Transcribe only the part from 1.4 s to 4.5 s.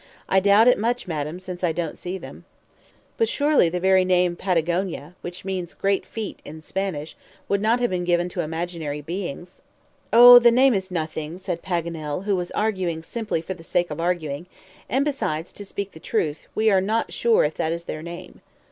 I don't see them." "But surely the very name